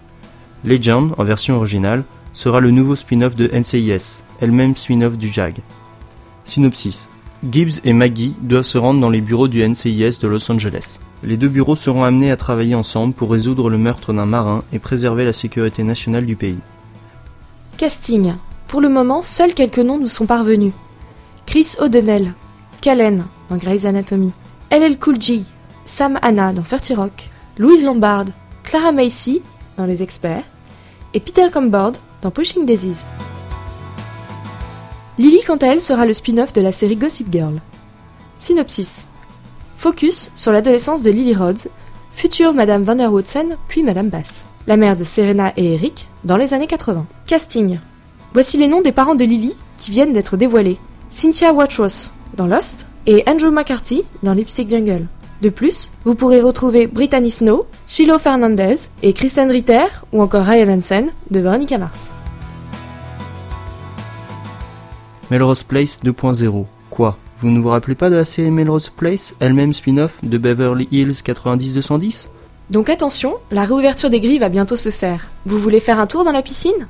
Legend, 0.65 1.11
en 1.17 1.23
version 1.23 1.55
originale, 1.55 2.03
sera 2.33 2.59
le 2.59 2.71
nouveau 2.71 2.95
spin-off 2.95 3.35
de 3.35 3.47
NCIS, 3.47 4.23
elle-même 4.39 4.75
spin-off 4.75 5.17
du 5.17 5.27
JAG. 5.27 5.57
Synopsis. 6.43 7.09
Gibbs 7.49 7.79
et 7.85 7.93
Maggie 7.93 8.35
doivent 8.41 8.63
se 8.63 8.77
rendre 8.77 8.99
dans 8.99 9.09
les 9.09 9.21
bureaux 9.21 9.47
du 9.47 9.67
NCIS 9.67 10.19
de 10.21 10.27
Los 10.27 10.51
Angeles. 10.51 10.99
Les 11.23 11.37
deux 11.37 11.47
bureaux 11.47 11.75
seront 11.75 12.03
amenés 12.03 12.31
à 12.31 12.37
travailler 12.37 12.75
ensemble 12.75 13.13
pour 13.13 13.31
résoudre 13.31 13.69
le 13.69 13.77
meurtre 13.77 14.11
d'un 14.11 14.25
marin 14.25 14.63
et 14.73 14.79
préserver 14.79 15.23
la 15.23 15.33
sécurité 15.33 15.83
nationale 15.83 16.25
du 16.25 16.35
pays. 16.35 16.59
Casting. 17.77 18.33
Pour 18.67 18.81
le 18.81 18.89
moment, 18.89 19.23
seuls 19.23 19.53
quelques 19.53 19.79
noms 19.79 19.97
nous 19.97 20.09
sont 20.09 20.25
parvenus. 20.25 20.73
Chris 21.45 21.75
O'Donnell, 21.79 22.33
Callen 22.81 23.25
dans 23.49 23.55
Grey's 23.55 23.85
Anatomy, 23.85 24.31
LL 24.69 24.99
Cool 24.99 25.19
J, 25.19 25.45
Sam 25.85 26.19
Hanna 26.21 26.53
dans 26.53 26.61
30 26.61 26.91
Rock, 26.95 27.29
Louise 27.57 27.83
Lombard, 27.83 28.25
Clara 28.63 28.91
Macy 28.91 29.41
dans 29.77 29.85
Les 29.85 30.03
Experts 30.03 30.43
et 31.13 31.19
Peter 31.19 31.47
Comboard 31.51 31.97
dans 32.21 32.31
Pushing 32.31 32.65
Daisies. 32.65 33.05
Lily, 35.17 35.41
quant 35.45 35.57
à 35.57 35.67
elle, 35.67 35.81
sera 35.81 36.05
le 36.05 36.13
spin-off 36.13 36.53
de 36.53 36.61
la 36.61 36.71
série 36.71 36.95
Gossip 36.95 37.31
Girl. 37.31 37.61
Synopsis. 38.37 39.07
Focus 39.77 40.31
sur 40.35 40.51
l'adolescence 40.51 41.03
de 41.03 41.11
Lily 41.11 41.35
Rhodes, 41.35 41.67
future 42.13 42.53
Madame 42.53 42.83
Vanderwoodson, 42.83 43.57
puis 43.67 43.83
Madame 43.83 44.09
Bass, 44.09 44.45
la 44.67 44.77
mère 44.77 44.95
de 44.95 45.03
Serena 45.03 45.53
et 45.57 45.73
Eric, 45.73 46.07
dans 46.23 46.37
les 46.37 46.53
années 46.53 46.67
80. 46.67 47.05
Casting. 47.27 47.79
Voici 48.33 48.57
les 48.57 48.67
noms 48.67 48.81
des 48.81 48.91
parents 48.91 49.15
de 49.15 49.25
Lily 49.25 49.55
qui 49.77 49.91
viennent 49.91 50.13
d'être 50.13 50.37
dévoilés. 50.37 50.77
Cynthia 51.09 51.53
Watros, 51.53 52.11
dans 52.35 52.47
Lost, 52.47 52.87
et 53.05 53.23
Andrew 53.27 53.51
McCarthy, 53.51 54.03
dans 54.21 54.33
Lipstick 54.33 54.69
Jungle. 54.69 55.07
De 55.41 55.49
plus, 55.49 55.91
vous 56.03 56.15
pourrez 56.15 56.41
retrouver 56.41 56.85
Brittany 56.87 57.29
Snow, 57.29 57.65
Shiloh 57.87 58.19
Fernandez 58.19 58.75
et 59.03 59.13
Kristen 59.13 59.49
Ritter 59.49 59.85
ou 60.11 60.21
encore 60.21 60.43
Ryan 60.43 60.77
Hansen 60.77 61.11
de 61.31 61.39
Veronica 61.39 61.77
Mars. 61.77 62.13
Melrose 65.31 65.63
Place 65.63 65.99
2.0. 66.03 66.65
Quoi? 66.89 67.17
Vous 67.37 67.49
ne 67.49 67.59
vous 67.59 67.69
rappelez 67.69 67.95
pas 67.95 68.09
de 68.09 68.15
la 68.15 68.25
série 68.25 68.51
Melrose 68.51 68.89
Place, 68.89 69.35
elle-même 69.39 69.71
spin-off 69.71 70.17
de 70.23 70.37
Beverly 70.37 70.89
Hills 70.91 71.21
90-210 71.23 72.27
Donc 72.69 72.89
attention, 72.89 73.35
la 73.49 73.63
réouverture 73.63 74.09
des 74.09 74.19
grilles 74.19 74.39
va 74.39 74.49
bientôt 74.49 74.75
se 74.75 74.89
faire. 74.89 75.27
Vous 75.45 75.59
voulez 75.59 75.79
faire 75.79 75.99
un 75.99 76.07
tour 76.07 76.25
dans 76.25 76.33
la 76.33 76.41
piscine? 76.41 76.87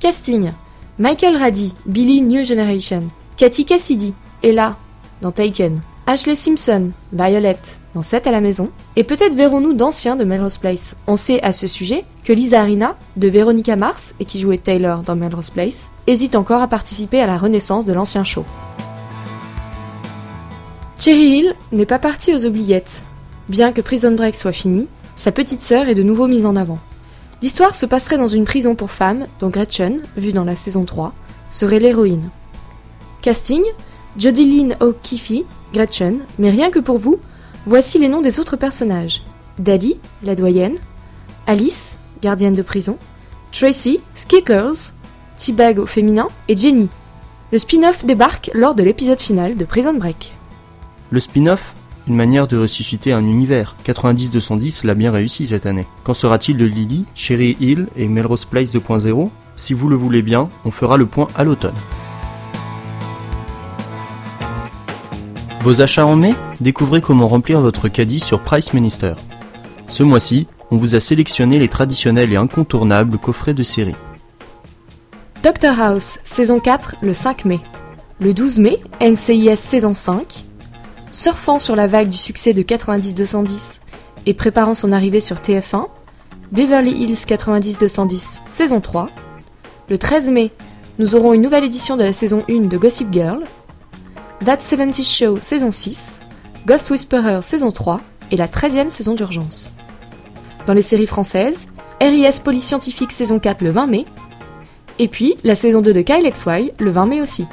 Casting 0.00 0.50
Michael 0.98 1.36
Raddy, 1.36 1.74
Billy 1.86 2.20
New 2.20 2.44
Generation. 2.44 3.04
Cathy 3.36 3.64
Cassidy, 3.64 4.12
Ella, 4.42 4.76
dans 5.22 5.30
Taken. 5.30 5.80
Ashley 6.06 6.34
Simpson, 6.34 6.90
Violet, 7.12 7.58
dans 7.94 8.02
7 8.02 8.26
à 8.26 8.30
la 8.32 8.40
maison. 8.40 8.70
Et 8.96 9.04
peut-être 9.04 9.36
verrons-nous 9.36 9.74
d'anciens 9.74 10.16
de 10.16 10.24
Melrose 10.24 10.58
Place. 10.58 10.96
On 11.06 11.16
sait 11.16 11.40
à 11.42 11.52
ce 11.52 11.66
sujet 11.66 12.04
que 12.24 12.32
Lisa 12.32 12.60
Arina, 12.60 12.96
de 13.16 13.28
Veronica 13.28 13.76
Mars, 13.76 14.14
et 14.18 14.24
qui 14.24 14.40
jouait 14.40 14.58
Taylor 14.58 15.02
dans 15.02 15.14
Melrose 15.14 15.50
Place, 15.50 15.90
hésite 16.06 16.34
encore 16.34 16.62
à 16.62 16.68
participer 16.68 17.20
à 17.20 17.26
la 17.26 17.36
renaissance 17.36 17.86
de 17.86 17.92
l'ancien 17.92 18.24
show. 18.24 18.44
Cherry 20.98 21.38
Hill 21.38 21.54
n'est 21.72 21.86
pas 21.86 21.98
partie 21.98 22.34
aux 22.34 22.44
oubliettes. 22.44 23.02
Bien 23.48 23.72
que 23.72 23.80
Prison 23.80 24.12
Break 24.12 24.34
soit 24.34 24.52
fini, 24.52 24.86
sa 25.16 25.32
petite 25.32 25.62
sœur 25.62 25.88
est 25.88 25.94
de 25.94 26.02
nouveau 26.02 26.26
mise 26.26 26.46
en 26.46 26.56
avant. 26.56 26.78
L'histoire 27.42 27.74
se 27.74 27.86
passerait 27.86 28.18
dans 28.18 28.28
une 28.28 28.44
prison 28.44 28.74
pour 28.74 28.90
femmes, 28.90 29.26
dont 29.38 29.48
Gretchen, 29.48 30.02
vue 30.16 30.32
dans 30.32 30.44
la 30.44 30.56
saison 30.56 30.84
3, 30.84 31.12
serait 31.48 31.78
l'héroïne. 31.78 32.30
Casting 33.22 33.62
Jodie 34.18 34.44
Lynn 34.44 34.76
O'Keefe, 34.80 35.44
Gretchen, 35.72 36.20
mais 36.38 36.50
rien 36.50 36.70
que 36.70 36.78
pour 36.78 36.98
vous, 36.98 37.18
voici 37.66 37.98
les 37.98 38.08
noms 38.08 38.20
des 38.20 38.40
autres 38.40 38.56
personnages. 38.56 39.22
Daddy, 39.58 39.98
la 40.22 40.34
doyenne, 40.34 40.76
Alice, 41.46 41.98
gardienne 42.22 42.54
de 42.54 42.62
prison, 42.62 42.96
Tracy, 43.52 44.00
Skittlers, 44.14 44.92
T-Bag 45.38 45.78
au 45.78 45.86
féminin 45.86 46.28
et 46.48 46.56
Jenny. 46.56 46.88
Le 47.52 47.58
spin-off 47.58 48.04
débarque 48.04 48.50
lors 48.54 48.74
de 48.74 48.82
l'épisode 48.82 49.20
final 49.20 49.56
de 49.56 49.64
Prison 49.64 49.94
Break. 49.94 50.32
Le 51.10 51.18
spin-off 51.18 51.74
Une 52.06 52.14
manière 52.14 52.46
de 52.46 52.56
ressusciter 52.56 53.12
un 53.12 53.26
univers. 53.26 53.74
90-210 53.84 54.86
l'a 54.86 54.94
bien 54.94 55.10
réussi 55.10 55.46
cette 55.46 55.66
année. 55.66 55.86
Qu'en 56.04 56.14
sera-t-il 56.14 56.56
de 56.56 56.64
Lily, 56.64 57.04
Cherry 57.14 57.56
Hill 57.60 57.88
et 57.96 58.08
Melrose 58.08 58.44
Place 58.44 58.72
2.0 58.74 59.30
Si 59.56 59.74
vous 59.74 59.88
le 59.88 59.96
voulez 59.96 60.22
bien, 60.22 60.48
on 60.64 60.70
fera 60.70 60.96
le 60.96 61.06
point 61.06 61.28
à 61.34 61.42
l'automne. 61.42 61.74
Vos 65.62 65.82
achats 65.82 66.06
en 66.06 66.16
mai 66.16 66.34
Découvrez 66.60 67.02
comment 67.02 67.28
remplir 67.28 67.60
votre 67.60 67.88
caddie 67.88 68.18
sur 68.18 68.42
Price 68.42 68.72
Minister. 68.72 69.12
Ce 69.86 70.02
mois-ci, 70.02 70.46
on 70.70 70.78
vous 70.78 70.94
a 70.94 71.00
sélectionné 71.00 71.58
les 71.58 71.68
traditionnels 71.68 72.32
et 72.32 72.36
incontournables 72.36 73.18
coffrets 73.18 73.52
de 73.52 73.62
série. 73.62 73.94
Doctor 75.42 75.78
House, 75.78 76.18
saison 76.24 76.60
4, 76.60 76.96
le 77.02 77.12
5 77.12 77.44
mai. 77.44 77.60
Le 78.20 78.32
12 78.32 78.58
mai, 78.58 78.80
NCIS 79.02 79.56
saison 79.56 79.92
5. 79.92 80.46
Surfant 81.12 81.58
sur 81.58 81.76
la 81.76 81.86
vague 81.86 82.08
du 82.08 82.16
succès 82.16 82.54
de 82.54 82.62
90-210 82.62 83.80
et 84.24 84.32
préparant 84.32 84.74
son 84.74 84.92
arrivée 84.92 85.20
sur 85.20 85.36
TF1, 85.36 85.88
Beverly 86.52 86.92
Hills 86.92 87.26
90-210 87.26 88.40
saison 88.46 88.80
3. 88.80 89.10
Le 89.90 89.98
13 89.98 90.30
mai, 90.30 90.52
nous 90.98 91.16
aurons 91.16 91.34
une 91.34 91.42
nouvelle 91.42 91.64
édition 91.64 91.98
de 91.98 92.02
la 92.02 92.14
saison 92.14 92.44
1 92.48 92.68
de 92.68 92.78
Gossip 92.78 93.12
Girl. 93.12 93.44
That 94.44 94.62
70 94.62 95.04
Show 95.04 95.38
saison 95.38 95.70
6, 95.70 96.20
Ghost 96.66 96.90
Whisperer 96.90 97.42
saison 97.42 97.72
3 97.72 98.00
et 98.30 98.36
la 98.36 98.46
13e 98.46 98.88
saison 98.88 99.14
d'urgence. 99.14 99.70
Dans 100.66 100.72
les 100.72 100.80
séries 100.80 101.06
françaises, 101.06 101.66
RIS 102.00 102.40
Police 102.42 102.64
Scientifique 102.64 103.12
saison 103.12 103.38
4 103.38 103.60
le 103.60 103.70
20 103.70 103.86
mai, 103.86 104.06
et 104.98 105.08
puis 105.08 105.34
la 105.44 105.54
saison 105.54 105.82
2 105.82 105.92
de 105.92 106.00
Kyle 106.00 106.26
XY 106.26 106.72
le 106.78 106.90
20 106.90 107.04
mai 107.04 107.20
aussi. 107.20 107.44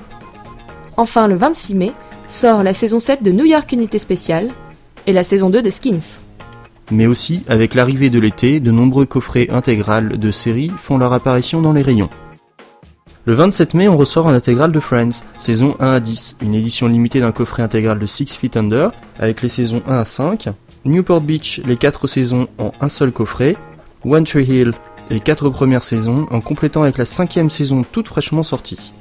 Enfin, 0.95 1.27
le 1.27 1.35
26 1.35 1.75
mai, 1.75 1.91
sort 2.25 2.63
la 2.63 2.73
saison 2.73 2.99
7 2.99 3.21
de 3.21 3.33
New 3.33 3.45
York 3.45 3.69
Unité 3.73 3.99
Spéciale 3.99 4.49
et 5.07 5.11
la 5.11 5.23
saison 5.23 5.49
2 5.49 5.61
de 5.61 5.69
Skins. 5.69 6.21
Mais 6.89 7.05
aussi, 7.05 7.43
avec 7.49 7.75
l'arrivée 7.75 8.09
de 8.09 8.19
l'été, 8.19 8.61
de 8.61 8.71
nombreux 8.71 9.05
coffrets 9.05 9.49
intégrales 9.49 10.17
de 10.17 10.31
séries 10.31 10.71
font 10.77 10.97
leur 10.97 11.11
apparition 11.11 11.61
dans 11.61 11.73
les 11.73 11.81
rayons. 11.81 12.09
Le 13.27 13.33
27 13.33 13.73
mai, 13.73 13.89
on 13.89 13.97
ressort 13.97 14.27
en 14.27 14.33
intégrale 14.33 14.71
de 14.71 14.79
Friends, 14.79 15.21
saison 15.37 15.75
1 15.81 15.91
à 15.91 15.99
10, 15.99 16.37
une 16.43 16.55
édition 16.55 16.87
limitée 16.87 17.19
d'un 17.19 17.33
coffret 17.33 17.61
intégral 17.61 17.99
de 17.99 18.05
Six 18.05 18.37
Feet 18.37 18.55
Under, 18.55 18.93
avec 19.19 19.41
les 19.41 19.49
saisons 19.49 19.83
1 19.85 19.97
à 19.97 20.05
5, 20.05 20.47
Newport 20.85 21.19
Beach, 21.19 21.59
les 21.65 21.75
4 21.75 22.07
saisons 22.07 22.47
en 22.57 22.71
un 22.79 22.87
seul 22.87 23.11
coffret, 23.11 23.57
One 24.05 24.23
Tree 24.23 24.45
Hill, 24.45 24.71
les 25.09 25.19
4 25.19 25.49
premières 25.49 25.83
saisons, 25.83 26.25
en 26.31 26.39
complétant 26.39 26.83
avec 26.83 26.97
la 26.97 27.03
cinquième 27.03 27.49
saison 27.49 27.83
toute 27.91 28.07
fraîchement 28.07 28.43
sortie. 28.43 28.93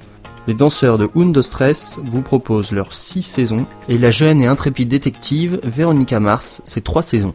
Les 0.48 0.54
danseurs 0.54 0.98
de 0.98 1.08
Undo 1.14 1.40
Stress 1.40 2.00
vous 2.04 2.22
proposent 2.22 2.72
leurs 2.72 2.94
6 2.94 3.22
saisons, 3.22 3.66
et 3.88 3.96
la 3.96 4.10
jeune 4.10 4.42
et 4.42 4.48
intrépide 4.48 4.88
détective 4.88 5.60
Veronica 5.62 6.18
Mars, 6.18 6.62
ses 6.64 6.80
3 6.80 7.04
saisons. 7.04 7.34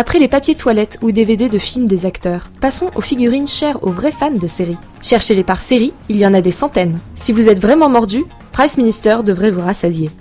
Après 0.00 0.20
les 0.20 0.28
papiers 0.28 0.54
toilettes 0.54 0.96
ou 1.02 1.10
DVD 1.10 1.48
de 1.48 1.58
films 1.58 1.88
des 1.88 2.06
acteurs, 2.06 2.50
passons 2.60 2.92
aux 2.94 3.00
figurines 3.00 3.48
chères 3.48 3.82
aux 3.82 3.90
vrais 3.90 4.12
fans 4.12 4.30
de 4.30 4.46
séries. 4.46 4.76
Cherchez-les 5.02 5.42
par 5.42 5.60
série, 5.60 5.92
il 6.08 6.18
y 6.18 6.24
en 6.24 6.34
a 6.34 6.40
des 6.40 6.52
centaines. 6.52 7.00
Si 7.16 7.32
vous 7.32 7.48
êtes 7.48 7.60
vraiment 7.60 7.88
mordu, 7.88 8.22
Price 8.52 8.78
Minister 8.78 9.16
devrait 9.24 9.50
vous 9.50 9.60
rassasier. 9.60 10.12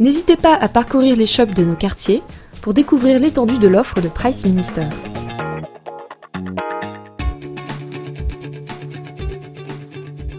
N'hésitez 0.00 0.36
pas 0.36 0.54
à 0.54 0.68
parcourir 0.68 1.14
les 1.14 1.26
shops 1.26 1.52
de 1.54 1.62
nos 1.62 1.74
quartiers 1.74 2.22
pour 2.62 2.72
découvrir 2.72 3.18
l'étendue 3.20 3.58
de 3.58 3.68
l'offre 3.68 4.00
de 4.00 4.08
Price 4.08 4.46
Minister. 4.46 4.86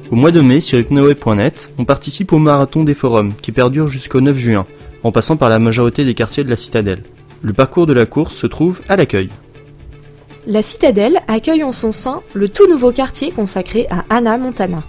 Au 0.09 0.15
mois 0.15 0.31
de 0.31 0.41
mai, 0.41 0.61
sur 0.61 0.79
hypnoweb.net, 0.79 1.69
on 1.77 1.85
participe 1.85 2.33
au 2.33 2.39
marathon 2.39 2.83
des 2.83 2.95
forums 2.95 3.35
qui 3.35 3.51
perdure 3.51 3.85
jusqu'au 3.85 4.19
9 4.19 4.35
juin, 4.35 4.65
en 5.03 5.11
passant 5.11 5.37
par 5.37 5.49
la 5.49 5.59
majorité 5.59 6.05
des 6.05 6.15
quartiers 6.15 6.43
de 6.43 6.49
la 6.49 6.55
citadelle. 6.55 7.03
Le 7.41 7.53
parcours 7.53 7.85
de 7.85 7.93
la 7.93 8.05
course 8.05 8.35
se 8.35 8.47
trouve 8.47 8.81
à 8.89 8.95
l'accueil. 8.95 9.29
La 10.47 10.61
citadelle 10.61 11.21
accueille 11.27 11.63
en 11.63 11.71
son 11.71 11.91
sein 11.91 12.21
le 12.33 12.49
tout 12.49 12.67
nouveau 12.67 12.91
quartier 12.91 13.31
consacré 13.31 13.87
à 13.89 14.05
Anna 14.09 14.37
Montana. 14.37 14.83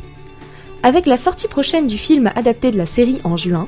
Avec 0.83 1.07
la 1.07 1.17
sortie 1.17 1.49
prochaine 1.49 1.87
du 1.87 1.97
film 1.97 2.31
adapté 2.35 2.71
de 2.71 2.76
la 2.76 2.87
série 2.87 3.21
en 3.25 3.37
juin, 3.37 3.67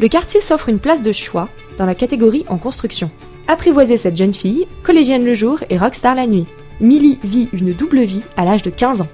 le 0.00 0.08
quartier 0.08 0.40
s'offre 0.40 0.68
une 0.68 0.78
place 0.78 1.02
de 1.02 1.12
choix 1.12 1.48
dans 1.78 1.86
la 1.86 1.94
catégorie 1.94 2.44
en 2.48 2.58
construction. 2.58 3.10
Apprivoisez 3.48 3.96
cette 3.96 4.16
jeune 4.16 4.34
fille, 4.34 4.66
collégienne 4.82 5.24
le 5.24 5.34
jour 5.34 5.60
et 5.70 5.78
rockstar 5.78 6.14
la 6.14 6.26
nuit. 6.26 6.46
Millie 6.80 7.18
vit 7.22 7.48
une 7.52 7.72
double 7.72 8.00
vie 8.00 8.22
à 8.36 8.44
l'âge 8.44 8.62
de 8.62 8.70
15 8.70 9.02
ans. 9.02 9.08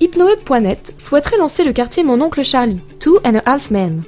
Hypnoweb.net 0.00 0.94
souhaiterait 0.96 1.38
lancer 1.38 1.64
le 1.64 1.72
quartier 1.72 2.02
Mon 2.02 2.20
oncle 2.20 2.44
Charlie, 2.44 2.80
Two 3.00 3.18
and 3.24 3.36
a 3.36 3.42
Half 3.50 3.70
Men. 3.70 4.02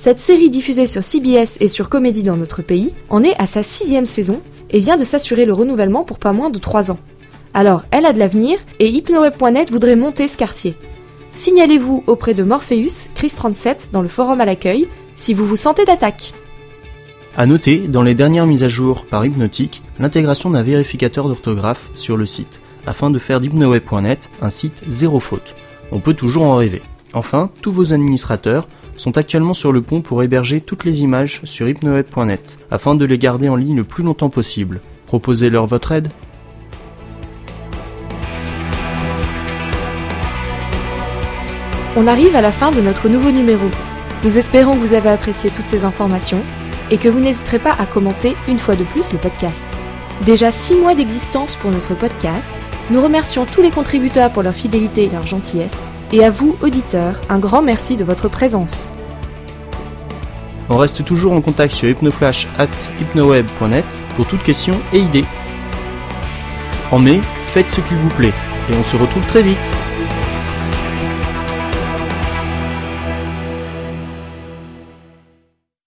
Cette 0.00 0.20
série 0.20 0.48
diffusée 0.48 0.86
sur 0.86 1.02
CBS 1.02 1.56
et 1.58 1.66
sur 1.66 1.88
Comédie 1.88 2.22
dans 2.22 2.36
notre 2.36 2.62
pays 2.62 2.92
en 3.08 3.24
est 3.24 3.34
à 3.40 3.48
sa 3.48 3.64
sixième 3.64 4.06
saison 4.06 4.40
et 4.70 4.78
vient 4.78 4.96
de 4.96 5.02
s'assurer 5.02 5.44
le 5.44 5.52
renouvellement 5.52 6.04
pour 6.04 6.20
pas 6.20 6.32
moins 6.32 6.50
de 6.50 6.58
3 6.60 6.92
ans. 6.92 7.00
Alors, 7.52 7.82
elle 7.90 8.06
a 8.06 8.12
de 8.12 8.20
l'avenir 8.20 8.60
et 8.78 8.88
hypnoweb.net 8.90 9.72
voudrait 9.72 9.96
monter 9.96 10.28
ce 10.28 10.36
quartier. 10.36 10.76
Signalez-vous 11.34 12.04
auprès 12.06 12.32
de 12.32 12.44
Morpheus, 12.44 13.08
Chris37 13.16 13.90
dans 13.90 14.00
le 14.00 14.06
forum 14.06 14.40
à 14.40 14.44
l'accueil 14.44 14.86
si 15.16 15.34
vous 15.34 15.44
vous 15.44 15.56
sentez 15.56 15.84
d'attaque. 15.84 16.32
A 17.36 17.46
noter, 17.46 17.88
dans 17.88 18.02
les 18.02 18.14
dernières 18.14 18.46
mises 18.46 18.62
à 18.62 18.68
jour 18.68 19.04
par 19.04 19.26
Hypnotique, 19.26 19.82
l'intégration 19.98 20.50
d'un 20.50 20.62
vérificateur 20.62 21.26
d'orthographe 21.26 21.90
sur 21.94 22.16
le 22.16 22.24
site, 22.24 22.60
afin 22.86 23.10
de 23.10 23.18
faire 23.18 23.40
d'hypnoweb.net 23.40 24.30
un 24.42 24.50
site 24.50 24.80
zéro 24.86 25.18
faute. 25.18 25.56
On 25.90 25.98
peut 25.98 26.14
toujours 26.14 26.44
en 26.44 26.54
rêver. 26.54 26.82
Enfin, 27.14 27.50
tous 27.62 27.72
vos 27.72 27.92
administrateurs 27.92 28.68
sont 28.98 29.16
actuellement 29.16 29.54
sur 29.54 29.72
le 29.72 29.80
pont 29.80 30.02
pour 30.02 30.22
héberger 30.22 30.60
toutes 30.60 30.84
les 30.84 31.02
images 31.02 31.40
sur 31.44 31.66
hypnoweb.net, 31.68 32.58
afin 32.70 32.94
de 32.94 33.06
les 33.06 33.16
garder 33.16 33.48
en 33.48 33.56
ligne 33.56 33.76
le 33.76 33.84
plus 33.84 34.04
longtemps 34.04 34.28
possible. 34.28 34.80
Proposez-leur 35.06 35.66
votre 35.66 35.92
aide 35.92 36.10
On 41.96 42.06
arrive 42.06 42.36
à 42.36 42.42
la 42.42 42.52
fin 42.52 42.70
de 42.70 42.80
notre 42.80 43.08
nouveau 43.08 43.30
numéro. 43.30 43.66
Nous 44.22 44.38
espérons 44.38 44.74
que 44.74 44.78
vous 44.78 44.92
avez 44.92 45.08
apprécié 45.08 45.50
toutes 45.50 45.66
ces 45.66 45.84
informations 45.84 46.42
et 46.90 46.98
que 46.98 47.08
vous 47.08 47.20
n'hésiterez 47.20 47.58
pas 47.58 47.74
à 47.78 47.86
commenter 47.86 48.36
une 48.46 48.58
fois 48.58 48.76
de 48.76 48.84
plus 48.84 49.12
le 49.12 49.18
podcast. 49.18 49.62
Déjà 50.26 50.52
6 50.52 50.76
mois 50.76 50.94
d'existence 50.94 51.56
pour 51.56 51.70
notre 51.70 51.94
podcast, 51.94 52.44
nous 52.90 53.02
remercions 53.02 53.46
tous 53.46 53.62
les 53.62 53.70
contributeurs 53.70 54.30
pour 54.30 54.42
leur 54.42 54.54
fidélité 54.54 55.04
et 55.04 55.10
leur 55.10 55.26
gentillesse 55.26 55.88
Et 56.10 56.24
à 56.24 56.30
vous, 56.30 56.56
auditeurs, 56.62 57.20
un 57.28 57.38
grand 57.38 57.60
merci 57.60 57.96
de 57.96 58.04
votre 58.04 58.28
présence. 58.28 58.92
On 60.70 60.78
reste 60.78 61.04
toujours 61.04 61.32
en 61.32 61.42
contact 61.42 61.74
sur 61.74 61.88
hypnoflash 61.88 62.46
at 62.58 62.68
hypnoweb.net 63.00 63.84
pour 64.16 64.26
toutes 64.26 64.42
questions 64.42 64.78
et 64.92 65.00
idées. 65.00 65.24
En 66.90 66.98
mai, 66.98 67.20
faites 67.52 67.68
ce 67.68 67.82
qu'il 67.82 67.98
vous 67.98 68.08
plaît 68.08 68.32
et 68.70 68.74
on 68.74 68.82
se 68.82 68.96
retrouve 68.96 69.26
très 69.26 69.42
vite. 69.42 69.74